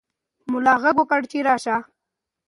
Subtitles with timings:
[0.51, 1.75] ملا غږ وکړ چې راشه.